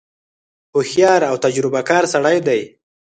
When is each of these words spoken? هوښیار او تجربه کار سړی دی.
هوښیار 0.73 1.21
او 1.29 1.35
تجربه 1.45 1.81
کار 1.89 2.03
سړی 2.13 2.37
دی. 2.47 2.61